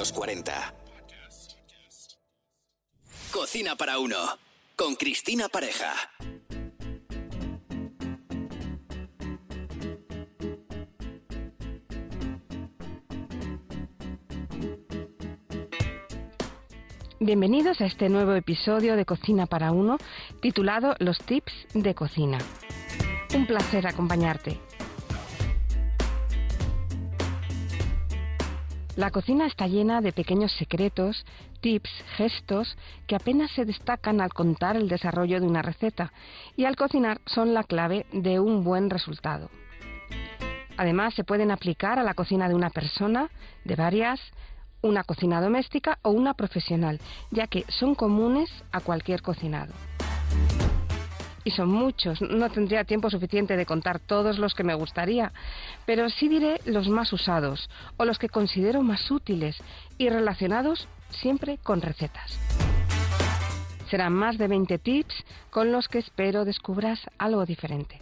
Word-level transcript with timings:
los 0.00 0.12
40. 0.12 0.74
Cocina 3.30 3.76
para 3.76 3.98
uno. 3.98 4.16
Con 4.74 4.94
Cristina 4.94 5.50
Pareja. 5.50 5.92
Bienvenidos 17.18 17.82
a 17.82 17.84
este 17.84 18.08
nuevo 18.08 18.32
episodio 18.32 18.96
de 18.96 19.04
Cocina 19.04 19.44
para 19.44 19.70
Uno, 19.70 19.98
titulado 20.40 20.94
Los 20.98 21.18
tips 21.18 21.52
de 21.74 21.94
cocina. 21.94 22.38
Un 23.34 23.46
placer 23.46 23.86
acompañarte. 23.86 24.69
La 28.96 29.10
cocina 29.10 29.46
está 29.46 29.66
llena 29.66 30.00
de 30.00 30.12
pequeños 30.12 30.52
secretos, 30.52 31.24
tips, 31.60 31.90
gestos 32.16 32.76
que 33.06 33.14
apenas 33.14 33.50
se 33.52 33.64
destacan 33.64 34.20
al 34.20 34.34
contar 34.34 34.76
el 34.76 34.88
desarrollo 34.88 35.40
de 35.40 35.46
una 35.46 35.62
receta 35.62 36.12
y 36.56 36.64
al 36.64 36.76
cocinar 36.76 37.20
son 37.26 37.54
la 37.54 37.62
clave 37.62 38.06
de 38.12 38.40
un 38.40 38.64
buen 38.64 38.90
resultado. 38.90 39.48
Además, 40.76 41.14
se 41.14 41.24
pueden 41.24 41.50
aplicar 41.50 41.98
a 41.98 42.02
la 42.02 42.14
cocina 42.14 42.48
de 42.48 42.54
una 42.54 42.70
persona, 42.70 43.28
de 43.64 43.76
varias, 43.76 44.20
una 44.82 45.04
cocina 45.04 45.40
doméstica 45.40 45.98
o 46.02 46.10
una 46.10 46.34
profesional, 46.34 47.00
ya 47.30 47.46
que 47.46 47.64
son 47.68 47.94
comunes 47.94 48.50
a 48.72 48.80
cualquier 48.80 49.22
cocinado. 49.22 49.72
Y 51.44 51.52
son 51.52 51.70
muchos, 51.70 52.20
no 52.20 52.50
tendría 52.50 52.84
tiempo 52.84 53.08
suficiente 53.08 53.56
de 53.56 53.66
contar 53.66 53.98
todos 53.98 54.38
los 54.38 54.54
que 54.54 54.64
me 54.64 54.74
gustaría, 54.74 55.32
pero 55.86 56.10
sí 56.10 56.28
diré 56.28 56.60
los 56.66 56.88
más 56.88 57.12
usados 57.12 57.70
o 57.96 58.04
los 58.04 58.18
que 58.18 58.28
considero 58.28 58.82
más 58.82 59.10
útiles 59.10 59.56
y 59.96 60.08
relacionados 60.10 60.86
siempre 61.08 61.58
con 61.58 61.80
recetas. 61.80 62.38
Serán 63.88 64.12
más 64.12 64.38
de 64.38 64.48
20 64.48 64.78
tips 64.78 65.24
con 65.50 65.72
los 65.72 65.88
que 65.88 65.98
espero 65.98 66.44
descubras 66.44 67.00
algo 67.18 67.46
diferente. 67.46 68.00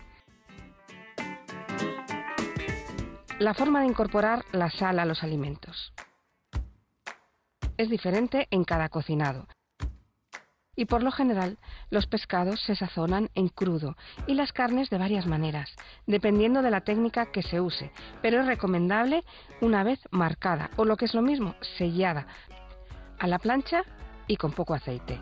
La 3.38 3.54
forma 3.54 3.80
de 3.80 3.86
incorporar 3.86 4.44
la 4.52 4.68
sal 4.68 4.98
a 4.98 5.04
los 5.04 5.22
alimentos 5.22 5.92
es 7.78 7.88
diferente 7.88 8.48
en 8.50 8.64
cada 8.64 8.88
cocinado. 8.88 9.46
Y 10.78 10.84
por 10.84 11.02
lo 11.02 11.10
general, 11.10 11.58
los 11.90 12.06
pescados 12.06 12.60
se 12.62 12.76
sazonan 12.76 13.30
en 13.34 13.48
crudo 13.48 13.96
y 14.28 14.34
las 14.34 14.52
carnes 14.52 14.90
de 14.90 14.98
varias 14.98 15.26
maneras, 15.26 15.74
dependiendo 16.06 16.62
de 16.62 16.70
la 16.70 16.82
técnica 16.82 17.32
que 17.32 17.42
se 17.42 17.60
use, 17.60 17.90
pero 18.22 18.40
es 18.40 18.46
recomendable 18.46 19.24
una 19.60 19.82
vez 19.82 19.98
marcada, 20.12 20.70
o 20.76 20.84
lo 20.84 20.96
que 20.96 21.06
es 21.06 21.14
lo 21.14 21.20
mismo, 21.20 21.56
sellada, 21.76 22.28
a 23.18 23.26
la 23.26 23.40
plancha 23.40 23.82
y 24.28 24.36
con 24.36 24.52
poco 24.52 24.72
aceite. 24.72 25.20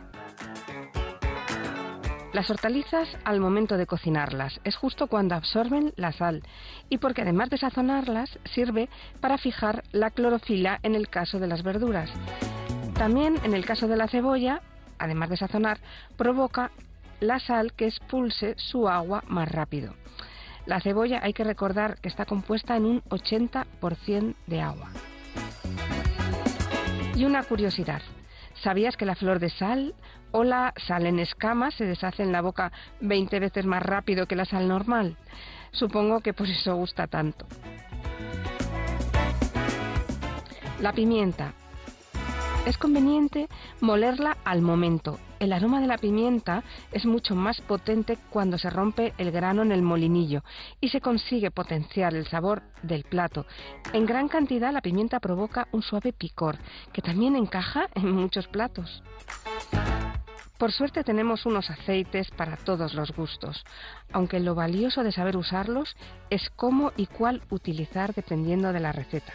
Las 2.34 2.50
hortalizas 2.50 3.08
al 3.24 3.40
momento 3.40 3.78
de 3.78 3.86
cocinarlas 3.86 4.60
es 4.62 4.76
justo 4.76 5.06
cuando 5.06 5.36
absorben 5.36 5.94
la 5.96 6.12
sal 6.12 6.42
y 6.90 6.98
porque 6.98 7.22
además 7.22 7.48
de 7.48 7.56
sazonarlas 7.56 8.38
sirve 8.44 8.90
para 9.22 9.38
fijar 9.38 9.84
la 9.92 10.10
clorofila 10.10 10.80
en 10.82 10.94
el 10.94 11.08
caso 11.08 11.38
de 11.38 11.46
las 11.46 11.62
verduras. 11.62 12.10
También 12.92 13.36
en 13.42 13.54
el 13.54 13.64
caso 13.64 13.88
de 13.88 13.96
la 13.96 14.08
cebolla, 14.08 14.60
además 14.98 15.30
de 15.30 15.36
sazonar, 15.36 15.78
provoca 16.16 16.70
la 17.20 17.38
sal 17.38 17.72
que 17.72 17.86
expulse 17.86 18.54
su 18.56 18.88
agua 18.88 19.22
más 19.26 19.50
rápido. 19.50 19.94
La 20.66 20.80
cebolla 20.80 21.20
hay 21.22 21.32
que 21.32 21.44
recordar 21.44 21.98
que 22.00 22.08
está 22.08 22.26
compuesta 22.26 22.76
en 22.76 22.84
un 22.84 23.02
80% 23.02 24.34
de 24.46 24.60
agua. 24.60 24.90
Y 27.14 27.24
una 27.24 27.42
curiosidad, 27.44 28.02
¿sabías 28.62 28.96
que 28.96 29.06
la 29.06 29.14
flor 29.14 29.38
de 29.38 29.50
sal 29.50 29.94
o 30.32 30.44
la 30.44 30.74
sal 30.86 31.06
en 31.06 31.18
escamas 31.18 31.74
se 31.74 31.84
deshace 31.84 32.22
en 32.22 32.32
la 32.32 32.42
boca 32.42 32.72
20 33.00 33.40
veces 33.40 33.64
más 33.64 33.82
rápido 33.82 34.26
que 34.26 34.36
la 34.36 34.44
sal 34.44 34.68
normal. 34.68 35.16
Supongo 35.70 36.20
que 36.20 36.34
por 36.34 36.46
eso 36.46 36.74
gusta 36.74 37.06
tanto. 37.06 37.46
La 40.80 40.92
pimienta. 40.92 41.54
Es 42.66 42.78
conveniente 42.78 43.48
molerla 43.80 44.38
al 44.44 44.60
momento. 44.60 45.20
El 45.38 45.52
aroma 45.52 45.80
de 45.80 45.86
la 45.86 45.98
pimienta 45.98 46.64
es 46.90 47.06
mucho 47.06 47.36
más 47.36 47.60
potente 47.60 48.18
cuando 48.28 48.58
se 48.58 48.70
rompe 48.70 49.14
el 49.18 49.30
grano 49.30 49.62
en 49.62 49.70
el 49.70 49.82
molinillo 49.82 50.42
y 50.80 50.88
se 50.88 51.00
consigue 51.00 51.52
potenciar 51.52 52.16
el 52.16 52.26
sabor 52.26 52.64
del 52.82 53.04
plato. 53.04 53.46
En 53.92 54.04
gran 54.04 54.26
cantidad 54.26 54.72
la 54.72 54.80
pimienta 54.80 55.20
provoca 55.20 55.68
un 55.70 55.82
suave 55.82 56.12
picor 56.12 56.58
que 56.92 57.02
también 57.02 57.36
encaja 57.36 57.88
en 57.94 58.10
muchos 58.10 58.48
platos. 58.48 59.00
Por 60.58 60.72
suerte 60.72 61.04
tenemos 61.04 61.46
unos 61.46 61.70
aceites 61.70 62.32
para 62.32 62.56
todos 62.56 62.94
los 62.94 63.12
gustos, 63.12 63.64
aunque 64.10 64.40
lo 64.40 64.56
valioso 64.56 65.04
de 65.04 65.12
saber 65.12 65.36
usarlos 65.36 65.96
es 66.30 66.50
cómo 66.56 66.92
y 66.96 67.06
cuál 67.06 67.42
utilizar 67.50 68.12
dependiendo 68.12 68.72
de 68.72 68.80
la 68.80 68.90
receta. 68.90 69.32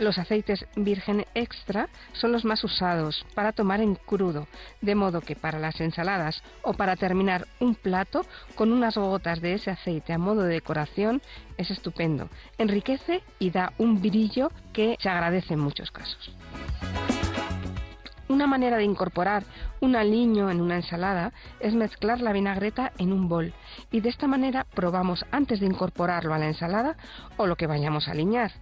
Los 0.00 0.16
aceites 0.16 0.64
virgen 0.76 1.26
extra 1.34 1.90
son 2.14 2.32
los 2.32 2.46
más 2.46 2.64
usados 2.64 3.26
para 3.34 3.52
tomar 3.52 3.82
en 3.82 3.96
crudo, 3.96 4.48
de 4.80 4.94
modo 4.94 5.20
que 5.20 5.36
para 5.36 5.58
las 5.58 5.78
ensaladas 5.78 6.42
o 6.62 6.72
para 6.72 6.96
terminar 6.96 7.46
un 7.60 7.74
plato 7.74 8.24
con 8.54 8.72
unas 8.72 8.96
gotas 8.96 9.42
de 9.42 9.52
ese 9.52 9.70
aceite 9.70 10.14
a 10.14 10.18
modo 10.18 10.44
de 10.44 10.54
decoración 10.54 11.20
es 11.58 11.70
estupendo. 11.70 12.30
Enriquece 12.56 13.22
y 13.38 13.50
da 13.50 13.74
un 13.76 14.00
brillo 14.00 14.50
que 14.72 14.96
se 15.00 15.10
agradece 15.10 15.52
en 15.52 15.60
muchos 15.60 15.90
casos. 15.90 16.34
Una 18.28 18.46
manera 18.46 18.78
de 18.78 18.84
incorporar 18.84 19.44
un 19.80 19.96
aliño 19.96 20.50
en 20.50 20.62
una 20.62 20.76
ensalada 20.76 21.34
es 21.58 21.74
mezclar 21.74 22.22
la 22.22 22.32
vinagreta 22.32 22.92
en 22.96 23.12
un 23.12 23.28
bol 23.28 23.52
y 23.90 24.00
de 24.00 24.08
esta 24.08 24.26
manera 24.26 24.64
probamos 24.72 25.26
antes 25.30 25.60
de 25.60 25.66
incorporarlo 25.66 26.32
a 26.32 26.38
la 26.38 26.46
ensalada 26.46 26.96
o 27.36 27.46
lo 27.46 27.56
que 27.56 27.66
vayamos 27.66 28.08
a 28.08 28.12
aliñar. 28.12 28.52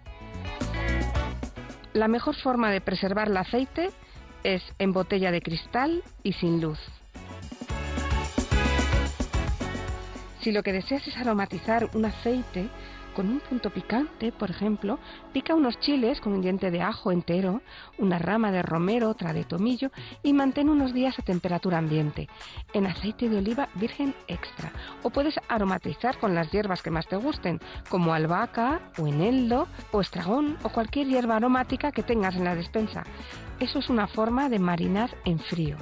La 1.98 2.06
mejor 2.06 2.36
forma 2.36 2.70
de 2.70 2.81
preservar 2.81 3.26
el 3.26 3.36
aceite 3.36 3.91
es 4.44 4.62
en 4.78 4.92
botella 4.92 5.32
de 5.32 5.42
cristal 5.42 6.04
y 6.22 6.32
sin 6.32 6.60
luz. 6.60 6.78
Si 10.41 10.53
lo 10.53 10.62
que 10.62 10.72
deseas 10.72 11.09
es 11.09 11.16
aromatizar 11.16 11.91
un 11.94 12.04
aceite, 12.04 12.69
con 13.18 13.30
un 13.30 13.40
punto 13.40 13.70
picante, 13.70 14.30
por 14.30 14.48
ejemplo, 14.48 15.00
pica 15.32 15.56
unos 15.56 15.80
chiles 15.80 16.20
con 16.20 16.34
un 16.34 16.40
diente 16.40 16.70
de 16.70 16.82
ajo 16.82 17.10
entero, 17.10 17.62
una 17.98 18.16
rama 18.16 18.52
de 18.52 18.62
romero, 18.62 19.10
otra 19.10 19.32
de 19.32 19.42
tomillo 19.42 19.90
y 20.22 20.32
mantén 20.32 20.68
unos 20.68 20.94
días 20.94 21.18
a 21.18 21.22
temperatura 21.22 21.78
ambiente, 21.78 22.28
en 22.72 22.86
aceite 22.86 23.28
de 23.28 23.38
oliva 23.38 23.70
virgen 23.74 24.14
extra. 24.28 24.70
O 25.02 25.10
puedes 25.10 25.34
aromatizar 25.48 26.20
con 26.20 26.32
las 26.36 26.52
hierbas 26.52 26.80
que 26.80 26.92
más 26.92 27.08
te 27.08 27.16
gusten, 27.16 27.58
como 27.88 28.14
albahaca 28.14 28.92
o 28.98 29.08
eneldo 29.08 29.66
o 29.90 30.00
estragón 30.00 30.56
o 30.62 30.68
cualquier 30.68 31.08
hierba 31.08 31.34
aromática 31.34 31.90
que 31.90 32.04
tengas 32.04 32.36
en 32.36 32.44
la 32.44 32.54
despensa. 32.54 33.02
Eso 33.58 33.80
es 33.80 33.88
una 33.88 34.06
forma 34.06 34.48
de 34.48 34.60
marinar 34.60 35.10
en 35.24 35.40
frío. 35.40 35.76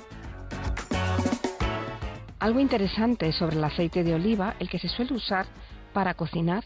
Algo 2.39 2.61
interesante 2.61 3.31
sobre 3.33 3.57
el 3.57 3.65
aceite 3.65 4.05
de 4.05 4.15
oliva, 4.15 4.55
el 4.59 4.71
que 4.71 4.79
se 4.79 4.89
suele 4.89 5.13
usar 5.13 5.45
para 5.93 6.15
cocinar, 6.15 6.65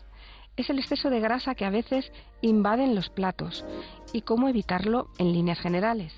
es 0.60 0.70
el 0.70 0.78
exceso 0.78 1.10
de 1.10 1.20
grasa 1.20 1.54
que 1.54 1.64
a 1.64 1.70
veces 1.70 2.12
invaden 2.40 2.94
los 2.94 3.08
platos 3.08 3.64
y 4.12 4.22
cómo 4.22 4.48
evitarlo 4.48 5.08
en 5.18 5.32
líneas 5.32 5.58
generales. 5.58 6.12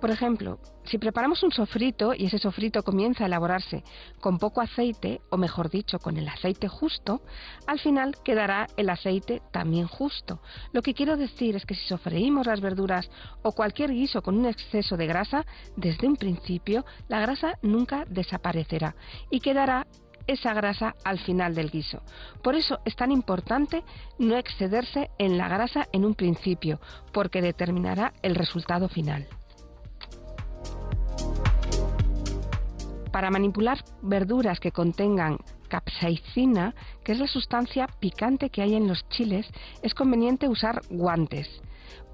Por 0.00 0.10
ejemplo, 0.10 0.58
si 0.84 0.98
preparamos 0.98 1.44
un 1.44 1.52
sofrito 1.52 2.12
y 2.12 2.26
ese 2.26 2.38
sofrito 2.38 2.82
comienza 2.82 3.22
a 3.22 3.28
elaborarse 3.28 3.84
con 4.20 4.38
poco 4.38 4.60
aceite, 4.60 5.20
o 5.30 5.36
mejor 5.36 5.70
dicho, 5.70 6.00
con 6.00 6.16
el 6.16 6.26
aceite 6.26 6.66
justo, 6.66 7.22
al 7.68 7.78
final 7.78 8.16
quedará 8.24 8.66
el 8.76 8.90
aceite 8.90 9.42
también 9.52 9.86
justo. 9.86 10.40
Lo 10.72 10.82
que 10.82 10.94
quiero 10.94 11.16
decir 11.16 11.54
es 11.54 11.66
que 11.66 11.76
si 11.76 11.86
sofreímos 11.86 12.48
las 12.48 12.60
verduras 12.60 13.08
o 13.42 13.52
cualquier 13.52 13.92
guiso 13.92 14.22
con 14.22 14.38
un 14.38 14.46
exceso 14.46 14.96
de 14.96 15.06
grasa, 15.06 15.46
desde 15.76 16.08
un 16.08 16.16
principio 16.16 16.84
la 17.06 17.20
grasa 17.20 17.58
nunca 17.62 18.04
desaparecerá 18.08 18.96
y 19.30 19.38
quedará 19.38 19.86
esa 20.26 20.54
grasa 20.54 20.94
al 21.04 21.18
final 21.18 21.54
del 21.54 21.70
guiso. 21.70 22.02
Por 22.42 22.54
eso 22.54 22.80
es 22.84 22.96
tan 22.96 23.10
importante 23.10 23.82
no 24.18 24.36
excederse 24.36 25.10
en 25.18 25.38
la 25.38 25.48
grasa 25.48 25.88
en 25.92 26.04
un 26.04 26.14
principio, 26.14 26.80
porque 27.12 27.42
determinará 27.42 28.12
el 28.22 28.34
resultado 28.34 28.88
final. 28.88 29.26
Para 33.12 33.30
manipular 33.30 33.78
verduras 34.00 34.58
que 34.58 34.72
contengan 34.72 35.36
capsaicina, 35.68 36.74
que 37.04 37.12
es 37.12 37.18
la 37.18 37.26
sustancia 37.26 37.86
picante 38.00 38.50
que 38.50 38.62
hay 38.62 38.74
en 38.74 38.88
los 38.88 39.06
chiles, 39.10 39.46
es 39.82 39.94
conveniente 39.94 40.48
usar 40.48 40.80
guantes. 40.88 41.48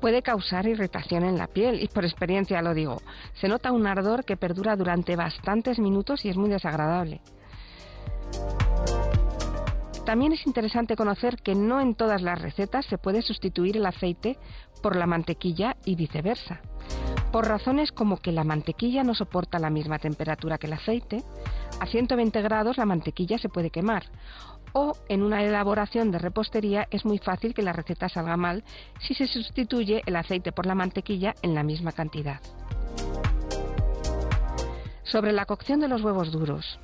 Puede 0.00 0.22
causar 0.22 0.66
irritación 0.66 1.25
en 1.25 1.38
la 1.38 1.46
piel 1.46 1.82
y 1.82 1.88
por 1.88 2.05
experiencia 2.05 2.62
lo 2.62 2.75
digo. 2.75 3.00
Se 3.34 3.49
nota 3.49 3.72
un 3.72 3.87
ardor 3.87 4.25
que 4.25 4.37
perdura 4.37 4.76
durante 4.76 5.16
bastantes 5.16 5.78
minutos 5.78 6.25
y 6.25 6.28
es 6.28 6.37
muy 6.37 6.50
desagradable. 6.50 7.20
También 10.08 10.32
es 10.32 10.46
interesante 10.46 10.96
conocer 10.96 11.37
que 11.37 11.55
no 11.55 11.82
en 11.82 11.94
todas 11.94 12.22
las 12.22 12.40
recetas 12.40 12.87
se 12.87 12.96
puede 12.96 13.20
sustituir 13.20 13.76
el 13.76 13.84
aceite 13.84 14.38
por 14.82 14.96
la 14.96 15.06
mantequilla 15.06 15.76
y 15.84 15.96
viceversa. 15.96 16.62
Por 17.31 17.46
razones 17.46 17.93
como 17.93 18.16
que 18.16 18.32
la 18.32 18.43
mantequilla 18.43 19.05
no 19.05 19.14
soporta 19.14 19.58
la 19.58 19.69
misma 19.69 19.99
temperatura 19.99 20.56
que 20.56 20.66
el 20.66 20.72
aceite, 20.72 21.22
a 21.78 21.84
120 21.84 22.40
grados 22.40 22.78
la 22.78 22.87
mantequilla 22.87 23.37
se 23.37 23.50
puede 23.50 23.69
quemar, 23.69 24.05
o 24.72 24.96
en 25.10 25.22
una 25.22 25.44
elaboración 25.44 26.10
de 26.10 26.20
repostería 26.20 26.88
es 26.90 27.05
muy 27.05 27.19
fácil 27.19 27.52
que 27.52 27.60
la 27.60 27.75
receta 27.75 28.08
salga 28.08 28.38
mal 28.38 28.64
si 29.00 29.12
se 29.12 29.26
sustituye 29.26 30.00
el 30.06 30.16
aceite 30.16 30.52
por 30.52 30.64
la 30.64 30.75
mantequilla 30.75 31.34
en 31.43 31.55
la 31.55 31.62
misma 31.62 31.93
cantidad. 31.93 32.40
Sobre 35.02 35.32
la 35.32 35.44
cocción 35.44 35.81
de 35.81 35.88
los 35.88 36.00
huevos 36.00 36.32
duros. 36.32 36.78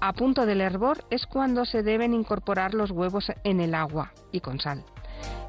A 0.00 0.12
punto 0.12 0.44
del 0.44 0.60
hervor 0.60 1.04
es 1.10 1.26
cuando 1.26 1.64
se 1.64 1.82
deben 1.82 2.12
incorporar 2.12 2.74
los 2.74 2.90
huevos 2.90 3.32
en 3.44 3.60
el 3.60 3.74
agua 3.74 4.12
y 4.30 4.40
con 4.40 4.60
sal. 4.60 4.84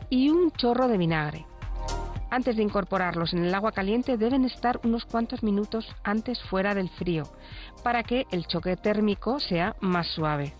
Y 0.09 0.29
un 0.29 0.51
chorro 0.51 0.88
de 0.88 0.97
vinagre. 0.97 1.45
Antes 2.29 2.55
de 2.55 2.63
incorporarlos 2.63 3.33
en 3.33 3.45
el 3.45 3.53
agua 3.53 3.71
caliente 3.71 4.17
deben 4.17 4.45
estar 4.45 4.79
unos 4.83 5.05
cuantos 5.05 5.44
minutos 5.44 5.88
antes 6.03 6.41
fuera 6.44 6.73
del 6.73 6.89
frío, 6.89 7.23
para 7.83 8.03
que 8.03 8.25
el 8.31 8.47
choque 8.47 8.75
térmico 8.77 9.39
sea 9.39 9.75
más 9.81 10.07
suave. 10.07 10.53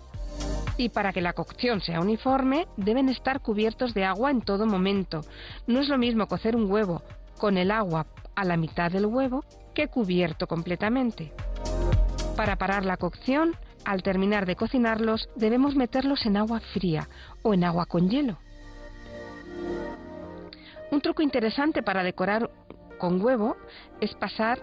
Y 0.76 0.90
para 0.90 1.12
que 1.12 1.20
la 1.20 1.32
cocción 1.32 1.80
sea 1.80 2.00
uniforme, 2.00 2.68
deben 2.76 3.08
estar 3.08 3.40
cubiertos 3.40 3.94
de 3.94 4.04
agua 4.04 4.30
en 4.30 4.42
todo 4.42 4.66
momento. 4.66 5.22
No 5.66 5.80
es 5.80 5.88
lo 5.88 5.98
mismo 5.98 6.26
cocer 6.26 6.56
un 6.56 6.70
huevo 6.70 7.02
con 7.38 7.56
el 7.56 7.70
agua 7.70 8.06
a 8.34 8.44
la 8.44 8.56
mitad 8.56 8.90
del 8.90 9.06
huevo 9.06 9.44
que 9.74 9.88
cubierto 9.88 10.46
completamente. 10.46 11.32
Para 12.36 12.56
parar 12.56 12.84
la 12.84 12.96
cocción, 12.96 13.56
al 13.88 14.02
terminar 14.02 14.44
de 14.44 14.54
cocinarlos, 14.54 15.30
debemos 15.34 15.74
meterlos 15.74 16.26
en 16.26 16.36
agua 16.36 16.60
fría 16.74 17.08
o 17.42 17.54
en 17.54 17.64
agua 17.64 17.86
con 17.86 18.10
hielo. 18.10 18.36
Un 20.90 21.00
truco 21.00 21.22
interesante 21.22 21.82
para 21.82 22.02
decorar 22.02 22.50
con 22.98 23.18
huevo 23.24 23.56
es 24.02 24.14
pasar 24.14 24.58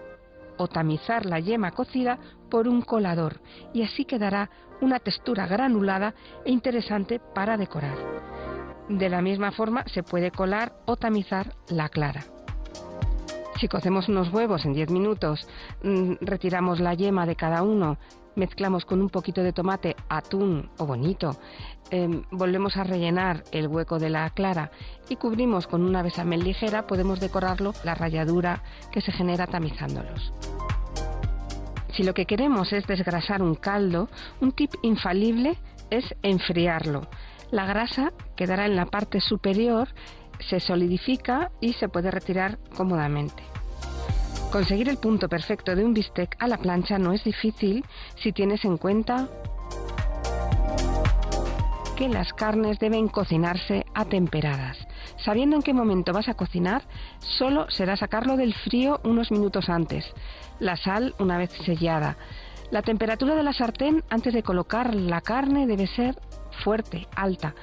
o 0.58 0.68
tamizar 0.68 1.26
la 1.26 1.40
yema 1.40 1.72
cocida 1.72 2.20
por 2.48 2.68
un 2.68 2.82
colador 2.82 3.40
y 3.74 3.82
así 3.82 4.04
quedará 4.04 4.48
una 4.80 5.00
textura 5.00 5.48
granulada 5.48 6.14
e 6.44 6.52
interesante 6.52 7.18
para 7.18 7.56
decorar. 7.56 7.96
De 8.88 9.08
la 9.08 9.22
misma 9.22 9.50
forma 9.50 9.82
se 9.88 10.04
puede 10.04 10.30
colar 10.30 10.76
o 10.86 10.96
tamizar 10.96 11.52
la 11.68 11.88
clara. 11.88 12.22
Si 13.58 13.66
cocemos 13.66 14.08
unos 14.08 14.32
huevos 14.32 14.64
en 14.66 14.72
10 14.72 14.90
minutos, 14.90 15.48
mm, 15.82 16.12
retiramos 16.20 16.78
la 16.78 16.94
yema 16.94 17.26
de 17.26 17.34
cada 17.34 17.64
uno 17.64 17.98
mezclamos 18.36 18.84
con 18.84 19.00
un 19.00 19.10
poquito 19.10 19.42
de 19.42 19.52
tomate, 19.52 19.96
atún 20.08 20.70
o 20.78 20.86
bonito, 20.86 21.36
em, 21.90 22.22
volvemos 22.30 22.76
a 22.76 22.84
rellenar 22.84 23.42
el 23.50 23.66
hueco 23.66 23.98
de 23.98 24.10
la 24.10 24.30
clara 24.30 24.70
y 25.08 25.16
cubrimos 25.16 25.66
con 25.66 25.82
una 25.82 26.02
besamel 26.02 26.44
ligera, 26.44 26.86
podemos 26.86 27.20
decorarlo 27.20 27.72
la 27.84 27.94
ralladura 27.94 28.62
que 28.92 29.00
se 29.00 29.12
genera 29.12 29.46
tamizándolos. 29.46 30.32
Si 31.96 32.02
lo 32.02 32.12
que 32.12 32.26
queremos 32.26 32.72
es 32.72 32.86
desgrasar 32.86 33.42
un 33.42 33.54
caldo, 33.54 34.08
un 34.40 34.52
tip 34.52 34.70
infalible 34.82 35.56
es 35.90 36.04
enfriarlo. 36.22 37.08
La 37.50 37.64
grasa 37.64 38.12
quedará 38.36 38.66
en 38.66 38.76
la 38.76 38.86
parte 38.86 39.20
superior, 39.20 39.88
se 40.50 40.60
solidifica 40.60 41.50
y 41.60 41.72
se 41.74 41.88
puede 41.88 42.10
retirar 42.10 42.58
cómodamente. 42.76 43.42
Conseguir 44.56 44.88
el 44.88 44.96
punto 44.96 45.28
perfecto 45.28 45.76
de 45.76 45.84
un 45.84 45.92
bistec 45.92 46.34
a 46.38 46.48
la 46.48 46.56
plancha 46.56 46.98
no 46.98 47.12
es 47.12 47.22
difícil 47.22 47.84
si 48.14 48.32
tienes 48.32 48.64
en 48.64 48.78
cuenta 48.78 49.28
que 51.94 52.08
las 52.08 52.32
carnes 52.32 52.78
deben 52.78 53.08
cocinarse 53.08 53.84
atemperadas. 53.92 54.78
Sabiendo 55.18 55.56
en 55.56 55.62
qué 55.62 55.74
momento 55.74 56.14
vas 56.14 56.30
a 56.30 56.34
cocinar, 56.38 56.84
solo 57.18 57.70
será 57.70 57.98
sacarlo 57.98 58.38
del 58.38 58.54
frío 58.54 58.98
unos 59.04 59.30
minutos 59.30 59.68
antes. 59.68 60.06
La 60.58 60.78
sal 60.78 61.14
una 61.18 61.36
vez 61.36 61.50
sellada. 61.50 62.16
La 62.70 62.80
temperatura 62.80 63.34
de 63.34 63.42
la 63.42 63.52
sartén 63.52 64.04
antes 64.08 64.32
de 64.32 64.42
colocar 64.42 64.94
la 64.94 65.20
carne 65.20 65.66
debe 65.66 65.86
ser 65.86 66.18
fuerte, 66.64 67.06
alta. 67.14 67.54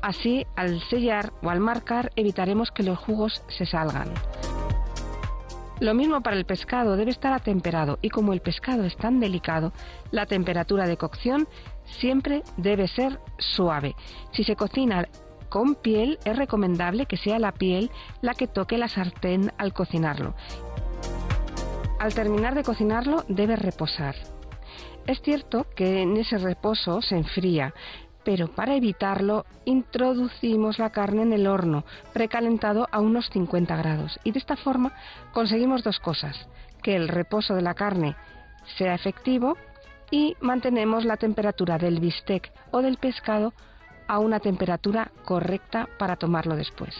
Así, 0.00 0.46
al 0.56 0.80
sellar 0.88 1.34
o 1.42 1.50
al 1.50 1.60
marcar, 1.60 2.12
evitaremos 2.16 2.70
que 2.70 2.82
los 2.82 2.98
jugos 2.98 3.44
se 3.48 3.66
salgan. 3.66 4.08
Lo 5.84 5.92
mismo 5.92 6.22
para 6.22 6.36
el 6.36 6.46
pescado, 6.46 6.96
debe 6.96 7.10
estar 7.10 7.34
atemperado 7.34 7.98
y 8.00 8.08
como 8.08 8.32
el 8.32 8.40
pescado 8.40 8.84
es 8.84 8.96
tan 8.96 9.20
delicado, 9.20 9.74
la 10.12 10.24
temperatura 10.24 10.86
de 10.86 10.96
cocción 10.96 11.46
siempre 11.84 12.42
debe 12.56 12.88
ser 12.88 13.20
suave. 13.36 13.94
Si 14.32 14.44
se 14.44 14.56
cocina 14.56 15.06
con 15.50 15.74
piel, 15.74 16.18
es 16.24 16.36
recomendable 16.38 17.04
que 17.04 17.18
sea 17.18 17.38
la 17.38 17.52
piel 17.52 17.90
la 18.22 18.32
que 18.32 18.46
toque 18.46 18.78
la 18.78 18.88
sartén 18.88 19.52
al 19.58 19.74
cocinarlo. 19.74 20.34
Al 22.00 22.14
terminar 22.14 22.54
de 22.54 22.62
cocinarlo, 22.62 23.22
debe 23.28 23.54
reposar. 23.54 24.14
Es 25.06 25.20
cierto 25.20 25.66
que 25.76 26.00
en 26.00 26.16
ese 26.16 26.38
reposo 26.38 27.02
se 27.02 27.16
enfría, 27.18 27.74
pero 28.24 28.48
para 28.48 28.74
evitarlo 28.74 29.44
introducimos 29.64 30.78
la 30.78 30.90
carne 30.90 31.22
en 31.22 31.32
el 31.32 31.46
horno 31.46 31.84
precalentado 32.12 32.88
a 32.90 33.00
unos 33.00 33.28
50 33.30 33.76
grados 33.76 34.18
y 34.24 34.32
de 34.32 34.38
esta 34.38 34.56
forma 34.56 34.92
conseguimos 35.32 35.84
dos 35.84 36.00
cosas, 36.00 36.48
que 36.82 36.96
el 36.96 37.08
reposo 37.08 37.54
de 37.54 37.62
la 37.62 37.74
carne 37.74 38.16
sea 38.78 38.94
efectivo 38.94 39.56
y 40.10 40.36
mantenemos 40.40 41.04
la 41.04 41.16
temperatura 41.16 41.78
del 41.78 42.00
bistec 42.00 42.52
o 42.70 42.82
del 42.82 42.98
pescado 42.98 43.52
a 44.06 44.18
una 44.18 44.40
temperatura 44.40 45.10
correcta 45.24 45.88
para 45.98 46.16
tomarlo 46.16 46.56
después. 46.56 46.94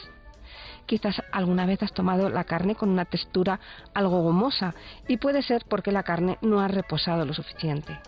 Quizás 0.87 1.23
alguna 1.33 1.67
vez 1.67 1.83
has 1.83 1.93
tomado 1.93 2.29
la 2.29 2.45
carne 2.45 2.75
con 2.75 2.91
una 2.91 3.05
textura 3.05 3.59
algo 3.95 4.21
gomosa 4.23 4.75
y 5.09 5.17
puede 5.17 5.43
ser 5.43 5.65
porque 5.69 5.93
la 5.93 6.03
carne 6.03 6.39
no 6.43 6.61
ha 6.61 6.69
reposado 6.69 7.25
lo 7.25 7.33
suficiente. 7.33 7.99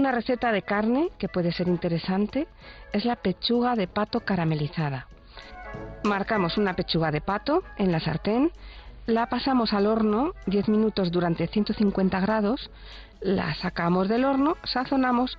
Una 0.00 0.12
receta 0.12 0.50
de 0.50 0.62
carne 0.62 1.10
que 1.18 1.28
puede 1.28 1.52
ser 1.52 1.68
interesante 1.68 2.48
es 2.90 3.04
la 3.04 3.16
pechuga 3.16 3.76
de 3.76 3.86
pato 3.86 4.20
caramelizada. 4.20 5.08
Marcamos 6.04 6.56
una 6.56 6.72
pechuga 6.72 7.10
de 7.10 7.20
pato 7.20 7.62
en 7.76 7.92
la 7.92 8.00
sartén, 8.00 8.50
la 9.04 9.28
pasamos 9.28 9.74
al 9.74 9.86
horno 9.86 10.32
10 10.46 10.70
minutos 10.70 11.12
durante 11.12 11.48
150 11.48 12.18
grados, 12.18 12.70
la 13.20 13.54
sacamos 13.56 14.08
del 14.08 14.24
horno, 14.24 14.56
sazonamos 14.64 15.36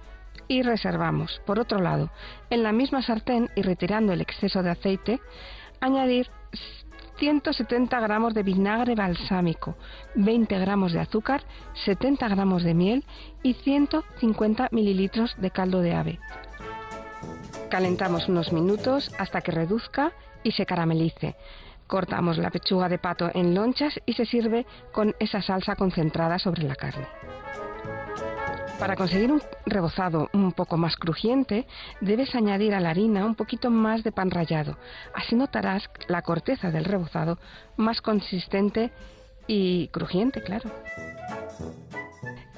y 0.47 0.61
reservamos. 0.61 1.41
Por 1.47 1.57
otro 1.57 1.79
lado, 1.79 2.11
en 2.51 2.61
la 2.61 2.71
misma 2.71 3.01
sartén 3.01 3.49
y 3.55 3.63
retirando 3.63 4.13
el 4.13 4.21
exceso 4.21 4.61
de 4.61 4.69
aceite, 4.69 5.19
añadir 5.79 6.29
170 7.21 7.99
gramos 7.99 8.33
de 8.33 8.41
vinagre 8.41 8.95
balsámico, 8.95 9.75
20 10.15 10.57
gramos 10.57 10.91
de 10.91 11.01
azúcar, 11.01 11.43
70 11.85 12.27
gramos 12.27 12.63
de 12.63 12.73
miel 12.73 13.05
y 13.43 13.53
150 13.53 14.69
mililitros 14.71 15.35
de 15.37 15.51
caldo 15.51 15.81
de 15.81 15.93
ave. 15.93 16.19
Calentamos 17.69 18.27
unos 18.27 18.51
minutos 18.51 19.13
hasta 19.19 19.41
que 19.41 19.51
reduzca 19.51 20.13
y 20.43 20.53
se 20.53 20.65
caramelice. 20.65 21.35
Cortamos 21.85 22.39
la 22.39 22.49
pechuga 22.49 22.89
de 22.89 22.97
pato 22.97 23.29
en 23.35 23.53
lonchas 23.53 23.99
y 24.07 24.13
se 24.13 24.25
sirve 24.25 24.65
con 24.91 25.13
esa 25.19 25.43
salsa 25.43 25.75
concentrada 25.75 26.39
sobre 26.39 26.63
la 26.63 26.73
carne. 26.73 27.05
Para 28.81 28.95
conseguir 28.95 29.31
un 29.31 29.39
rebozado 29.67 30.27
un 30.33 30.53
poco 30.53 30.75
más 30.75 30.95
crujiente, 30.95 31.67
debes 31.99 32.33
añadir 32.33 32.73
a 32.73 32.79
la 32.79 32.89
harina 32.89 33.27
un 33.27 33.35
poquito 33.35 33.69
más 33.69 34.03
de 34.03 34.11
pan 34.11 34.31
rallado. 34.31 34.75
Así 35.13 35.35
notarás 35.35 35.87
la 36.07 36.23
corteza 36.23 36.71
del 36.71 36.85
rebozado 36.85 37.37
más 37.77 38.01
consistente 38.01 38.91
y 39.45 39.89
crujiente, 39.89 40.41
claro. 40.41 40.71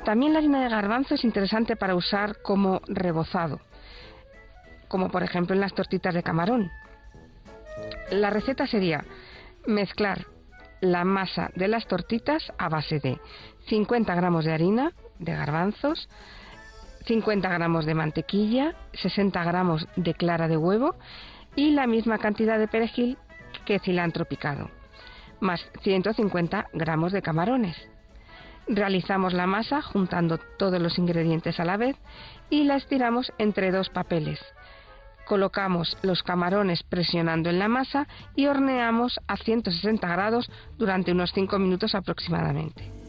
También 0.05 0.31
la 0.31 0.39
harina 0.39 0.63
de 0.63 0.69
garbanzo 0.69 1.15
es 1.15 1.25
interesante 1.25 1.75
para 1.75 1.93
usar 1.93 2.41
como 2.41 2.79
rebozado, 2.87 3.59
como 4.87 5.09
por 5.09 5.23
ejemplo 5.23 5.53
en 5.53 5.59
las 5.59 5.73
tortitas 5.73 6.13
de 6.13 6.23
camarón. 6.23 6.71
La 8.11 8.29
receta 8.29 8.65
sería 8.65 9.03
mezclar 9.67 10.25
la 10.79 11.03
masa 11.03 11.51
de 11.55 11.67
las 11.67 11.85
tortitas 11.85 12.43
a 12.57 12.69
base 12.69 12.99
de 12.99 13.19
50 13.67 14.15
gramos 14.15 14.45
de 14.45 14.53
harina, 14.53 14.93
de 15.23 15.33
garbanzos, 15.33 16.09
50 17.05 17.49
gramos 17.49 17.85
de 17.85 17.93
mantequilla, 17.93 18.75
60 18.93 19.43
gramos 19.43 19.87
de 19.95 20.13
clara 20.13 20.47
de 20.47 20.57
huevo 20.57 20.95
y 21.55 21.71
la 21.71 21.87
misma 21.87 22.17
cantidad 22.17 22.57
de 22.57 22.67
perejil 22.67 23.17
que 23.65 23.79
cilantro 23.79 24.25
picado, 24.25 24.69
más 25.39 25.65
150 25.81 26.67
gramos 26.73 27.11
de 27.11 27.21
camarones. 27.21 27.75
Realizamos 28.67 29.33
la 29.33 29.45
masa 29.45 29.81
juntando 29.81 30.37
todos 30.57 30.81
los 30.81 30.97
ingredientes 30.97 31.59
a 31.59 31.65
la 31.65 31.75
vez 31.75 31.97
y 32.49 32.63
la 32.63 32.77
estiramos 32.77 33.33
entre 33.37 33.71
dos 33.71 33.89
papeles. 33.89 34.39
Colocamos 35.25 35.97
los 36.01 36.23
camarones 36.23 36.83
presionando 36.83 37.49
en 37.49 37.59
la 37.59 37.67
masa 37.67 38.07
y 38.35 38.47
horneamos 38.47 39.19
a 39.27 39.37
160 39.37 40.07
grados 40.07 40.49
durante 40.77 41.11
unos 41.11 41.31
5 41.33 41.59
minutos 41.59 41.95
aproximadamente. 41.95 43.02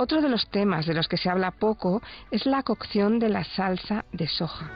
Otro 0.00 0.22
de 0.22 0.28
los 0.28 0.48
temas 0.48 0.86
de 0.86 0.94
los 0.94 1.08
que 1.08 1.16
se 1.16 1.28
habla 1.28 1.50
poco 1.50 2.00
es 2.30 2.46
la 2.46 2.62
cocción 2.62 3.18
de 3.18 3.28
la 3.28 3.42
salsa 3.42 4.04
de 4.12 4.28
soja 4.28 4.70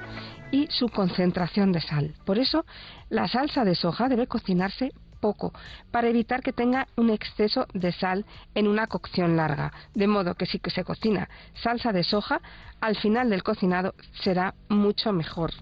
y 0.51 0.67
su 0.69 0.89
concentración 0.89 1.71
de 1.71 1.81
sal. 1.81 2.15
Por 2.27 2.41
eso, 2.41 2.67
la 3.09 3.29
salsa 3.29 3.65
de 3.65 3.77
soja 3.77 4.09
debe 4.09 4.27
cocinarse 4.27 4.91
poco 5.21 5.53
para 5.93 6.09
evitar 6.09 6.43
que 6.43 6.53
tenga 6.53 6.89
un 6.97 7.09
exceso 7.09 7.67
de 7.73 7.93
sal 7.93 8.27
en 8.57 8.67
una 8.67 8.89
cocción 8.89 9.37
larga. 9.37 9.73
De 9.95 10.09
modo 10.09 10.35
que 10.35 10.47
si 10.47 10.61
se 10.75 10.83
cocina 10.83 11.29
salsa 11.55 11.93
de 11.93 12.03
soja, 12.03 12.41
al 12.81 12.97
final 12.97 13.31
del 13.31 13.45
cocinado 13.45 13.95
será 14.25 14.55
mucho 14.69 15.13
mejor. 15.13 15.53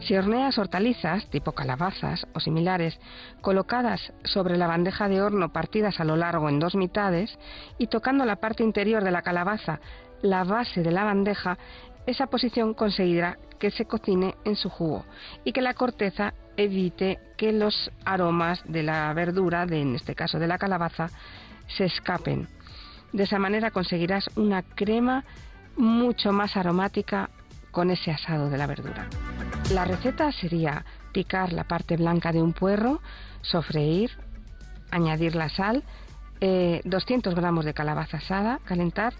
Si 0.00 0.16
horneas 0.16 0.58
hortalizas, 0.58 1.28
tipo 1.30 1.52
calabazas 1.52 2.26
o 2.34 2.40
similares, 2.40 2.98
colocadas 3.42 4.12
sobre 4.24 4.56
la 4.56 4.66
bandeja 4.66 5.08
de 5.08 5.20
horno 5.20 5.52
partidas 5.52 6.00
a 6.00 6.04
lo 6.04 6.16
largo 6.16 6.48
en 6.48 6.58
dos 6.58 6.74
mitades 6.74 7.38
y 7.78 7.88
tocando 7.88 8.24
la 8.24 8.36
parte 8.36 8.62
interior 8.62 9.04
de 9.04 9.10
la 9.10 9.22
calabaza 9.22 9.80
la 10.22 10.44
base 10.44 10.82
de 10.82 10.90
la 10.90 11.04
bandeja, 11.04 11.58
esa 12.06 12.26
posición 12.26 12.74
conseguirá 12.74 13.38
que 13.58 13.70
se 13.70 13.84
cocine 13.84 14.34
en 14.44 14.56
su 14.56 14.70
jugo 14.70 15.04
y 15.44 15.52
que 15.52 15.62
la 15.62 15.74
corteza 15.74 16.34
evite 16.56 17.18
que 17.36 17.52
los 17.52 17.90
aromas 18.04 18.62
de 18.66 18.82
la 18.82 19.12
verdura, 19.12 19.66
de, 19.66 19.80
en 19.80 19.94
este 19.94 20.14
caso 20.14 20.38
de 20.38 20.46
la 20.46 20.58
calabaza, 20.58 21.08
se 21.68 21.84
escapen. 21.84 22.48
De 23.12 23.24
esa 23.24 23.38
manera 23.38 23.70
conseguirás 23.70 24.28
una 24.36 24.62
crema 24.62 25.24
mucho 25.76 26.32
más 26.32 26.56
aromática 26.56 27.30
con 27.70 27.90
ese 27.90 28.10
asado 28.10 28.50
de 28.50 28.58
la 28.58 28.66
verdura. 28.66 29.08
La 29.70 29.84
receta 29.84 30.32
sería 30.32 30.84
picar 31.12 31.52
la 31.52 31.62
parte 31.62 31.96
blanca 31.96 32.32
de 32.32 32.42
un 32.42 32.52
puerro, 32.52 33.00
sofreír, 33.40 34.10
añadir 34.90 35.36
la 35.36 35.48
sal, 35.48 35.84
200 36.40 37.32
eh, 37.32 37.36
gramos 37.36 37.64
de 37.64 37.72
calabaza 37.72 38.16
asada, 38.16 38.58
calentar 38.64 39.14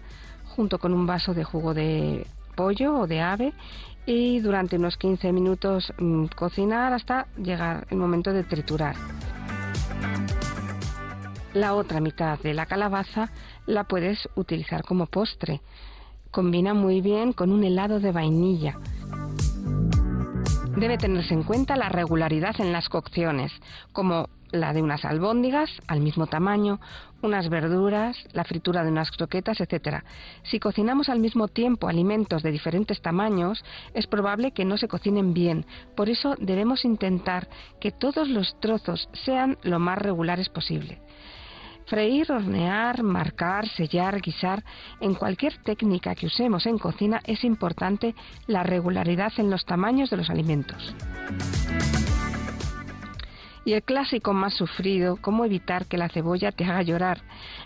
junto 0.55 0.77
con 0.77 0.93
un 0.93 1.05
vaso 1.05 1.33
de 1.33 1.45
jugo 1.45 1.73
de 1.73 2.27
pollo 2.55 2.99
o 2.99 3.07
de 3.07 3.21
ave 3.21 3.53
y 4.05 4.39
durante 4.41 4.75
unos 4.75 4.97
15 4.97 5.31
minutos 5.31 5.93
mm, 5.97 6.25
cocinar 6.35 6.91
hasta 6.91 7.27
llegar 7.37 7.87
el 7.89 7.97
momento 7.97 8.33
de 8.33 8.43
triturar. 8.43 8.95
La 11.53 11.75
otra 11.75 12.01
mitad 12.01 12.39
de 12.39 12.53
la 12.53 12.65
calabaza 12.65 13.29
la 13.67 13.85
puedes 13.85 14.27
utilizar 14.35 14.83
como 14.83 15.05
postre. 15.05 15.61
Combina 16.29 16.73
muy 16.73 16.99
bien 16.99 17.31
con 17.31 17.51
un 17.51 17.63
helado 17.63 18.01
de 18.01 18.11
vainilla. 18.11 18.77
Debe 20.75 20.97
tenerse 20.97 21.33
en 21.33 21.43
cuenta 21.43 21.75
la 21.75 21.89
regularidad 21.89 22.59
en 22.59 22.71
las 22.71 22.87
cocciones, 22.87 23.51
como 23.91 24.29
la 24.51 24.73
de 24.73 24.81
unas 24.81 25.05
albóndigas 25.05 25.69
al 25.87 25.99
mismo 26.01 26.27
tamaño, 26.27 26.79
unas 27.21 27.49
verduras, 27.49 28.17
la 28.33 28.43
fritura 28.43 28.83
de 28.83 28.91
unas 28.91 29.11
croquetas, 29.11 29.59
etc. 29.59 30.03
Si 30.43 30.59
cocinamos 30.59 31.09
al 31.09 31.19
mismo 31.19 31.47
tiempo 31.47 31.87
alimentos 31.87 32.41
de 32.41 32.51
diferentes 32.51 33.01
tamaños, 33.01 33.63
es 33.93 34.07
probable 34.07 34.51
que 34.51 34.65
no 34.65 34.77
se 34.77 34.87
cocinen 34.87 35.33
bien. 35.33 35.65
Por 35.95 36.09
eso 36.09 36.35
debemos 36.39 36.85
intentar 36.85 37.47
que 37.79 37.91
todos 37.91 38.27
los 38.27 38.59
trozos 38.59 39.09
sean 39.25 39.57
lo 39.63 39.79
más 39.79 39.97
regulares 39.97 40.49
posible. 40.49 41.01
Freír, 41.85 42.31
hornear, 42.31 43.03
marcar, 43.03 43.67
sellar, 43.67 44.21
guisar, 44.21 44.63
en 44.99 45.13
cualquier 45.13 45.57
técnica 45.57 46.15
que 46.15 46.27
usemos 46.27 46.65
en 46.65 46.77
cocina 46.77 47.21
es 47.25 47.43
importante 47.43 48.15
la 48.47 48.63
regularidad 48.63 49.33
en 49.37 49.49
los 49.49 49.65
tamaños 49.65 50.09
de 50.09 50.17
los 50.17 50.29
alimentos. 50.29 50.95
Y 53.63 53.73
el 53.73 53.83
clásico 53.83 54.33
más 54.33 54.55
sufrido, 54.55 55.17
cómo 55.21 55.45
evitar 55.45 55.85
que 55.85 55.97
la 55.97 56.09
cebolla 56.09 56.51
te 56.51 56.65
haga 56.65 56.81
llorar. 56.81 57.21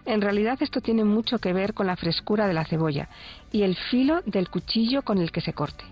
En 0.06 0.22
realidad 0.22 0.58
esto 0.62 0.82
tiene 0.82 1.06
mucho 1.06 1.40
que 1.40 1.54
ver 1.54 1.74
con 1.74 1.88
la 1.88 1.96
frescura 1.96 2.48
de 2.48 2.54
la 2.54 2.66
cebolla 2.66 3.08
y 3.52 3.64
el 3.64 3.76
filo 3.76 4.22
del 4.26 4.50
cuchillo 4.50 5.04
con 5.04 5.20
el 5.20 5.32
que 5.32 5.42
se 5.42 5.54
corte. 5.54 5.86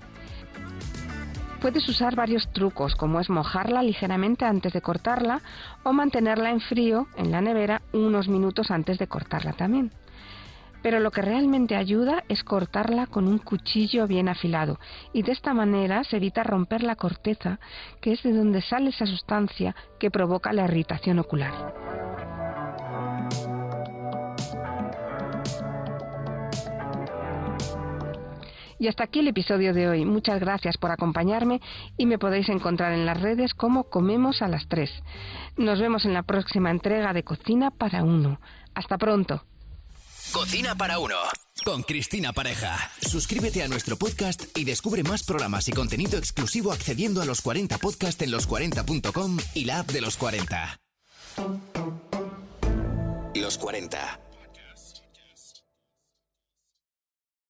Puedes 1.63 1.87
usar 1.87 2.13
varios 2.13 2.51
trucos, 2.51 2.93
como 2.93 3.21
es 3.21 3.29
mojarla 3.29 3.81
ligeramente 3.81 4.43
antes 4.43 4.73
de 4.73 4.81
cortarla 4.81 5.39
o 5.83 5.93
mantenerla 5.93 6.49
en 6.49 6.59
frío 6.59 7.07
en 7.15 7.31
la 7.31 7.39
nevera 7.39 7.81
unos 7.93 8.27
minutos 8.27 8.69
antes 8.69 8.97
de 8.97 9.07
cortarla 9.07 9.53
también 9.53 9.89
pero 10.81 10.99
lo 10.99 11.11
que 11.11 11.21
realmente 11.21 11.77
ayuda 11.77 12.25
es 12.27 12.43
cortarla 12.43 13.07
con 13.07 13.29
un 13.29 13.37
cuchillo 13.37 14.05
bien 14.05 14.27
afilado 14.27 14.77
y 15.13 15.23
de 15.23 15.31
esta 15.31 15.53
manera 15.53 16.03
se 16.03 16.17
evita 16.17 16.43
romper 16.43 16.83
la 16.83 16.97
corteza, 16.97 17.57
que 18.01 18.11
es 18.11 18.21
de 18.21 18.33
donde 18.33 18.61
sale 18.61 18.89
esa 18.89 19.05
sustancia 19.05 19.73
que 19.97 20.11
provoca 20.11 20.51
la 20.51 20.65
irritación 20.65 21.19
ocular. 21.19 22.12
Y 28.83 28.89
hasta 28.89 29.05
aquí 29.05 29.19
el 29.19 29.29
episodio 29.29 29.73
de 29.73 29.87
hoy. 29.87 30.03
Muchas 30.03 30.41
gracias 30.41 30.75
por 30.75 30.91
acompañarme 30.91 31.61
y 31.97 32.05
me 32.05 32.19
podéis 32.19 32.49
encontrar 32.49 32.91
en 32.91 33.05
las 33.05 33.21
redes 33.21 33.53
como 33.53 33.85
Comemos 33.85 34.41
a 34.41 34.49
las 34.49 34.67
3. 34.67 34.89
Nos 35.55 35.79
vemos 35.79 36.03
en 36.03 36.13
la 36.13 36.23
próxima 36.23 36.69
entrega 36.69 37.13
de 37.13 37.23
Cocina 37.23 37.71
para 37.71 38.03
Uno. 38.03 38.41
Hasta 38.75 38.97
pronto. 38.97 39.45
Cocina 40.33 40.75
para 40.75 40.99
uno. 40.99 41.15
Con 41.63 41.83
Cristina 41.83 42.33
Pareja. 42.33 42.77
Suscríbete 42.99 43.63
a 43.63 43.69
nuestro 43.69 43.95
podcast 43.95 44.43
y 44.57 44.65
descubre 44.65 45.01
más 45.03 45.23
programas 45.23 45.69
y 45.69 45.71
contenido 45.71 46.17
exclusivo 46.17 46.73
accediendo 46.73 47.21
a 47.21 47.25
los 47.25 47.41
40 47.41 47.77
podcast 47.77 48.21
en 48.21 48.31
los40.com 48.31 49.37
y 49.53 49.63
la 49.63 49.79
app 49.79 49.91
de 49.91 50.01
los 50.01 50.17
40. 50.17 50.77
Los 53.33 53.57
40. 53.57 54.22